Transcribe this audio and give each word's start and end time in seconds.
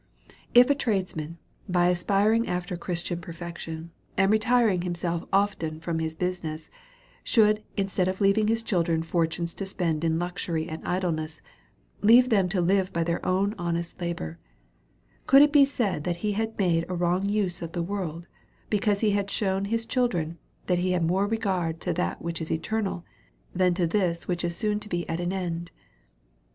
If 0.55 0.67
a 0.71 0.73
tradesman, 0.73 1.37
by 1.69 1.89
aspiring 1.89 2.47
after 2.47 2.75
Christian 2.75 3.21
perfec 3.21 3.59
tion, 3.59 3.91
and 4.17 4.31
retiring 4.31 4.81
himself 4.81 5.25
often 5.31 5.79
from 5.79 5.99
his 5.99 6.15
business, 6.15 6.71
should, 7.23 7.61
instead 7.77 8.07
of 8.07 8.19
leaving 8.19 8.47
his 8.47 8.63
children 8.63 9.03
fortunes 9.03 9.53
to 9.53 9.63
spend 9.67 10.03
in 10.03 10.17
luxury 10.17 10.67
and 10.67 10.83
idleness, 10.83 11.39
leave 12.01 12.29
them 12.29 12.49
to 12.49 12.61
live 12.61 12.91
by 12.91 13.03
their 13.03 13.23
own 13.23 13.53
honest 13.59 14.01
labour; 14.01 14.39
could 15.27 15.43
it 15.43 15.51
be 15.53 15.65
said 15.65 16.03
that 16.03 16.17
he 16.25 16.31
had 16.31 16.57
made 16.57 16.83
a 16.89 16.95
wrong 16.95 17.29
use 17.29 17.61
of 17.61 17.73
the 17.73 17.83
world, 17.83 18.25
because 18.71 19.01
he 19.01 19.11
had 19.11 19.29
shewn 19.29 19.65
his 19.65 19.85
children, 19.85 20.39
that 20.65 20.79
he 20.79 20.93
had 20.93 21.03
more 21.03 21.27
regard 21.27 21.79
to 21.81 21.93
that 21.93 22.19
which 22.23 22.41
is 22.41 22.51
eternal, 22.51 23.05
than 23.53 23.75
to 23.75 23.85
this 23.85 24.27
which 24.27 24.43
is 24.43 24.55
soon 24.55 24.79
to 24.79 24.89
be 24.89 25.07
at 25.07 25.19
an 25.19 25.31
end. 25.31 25.69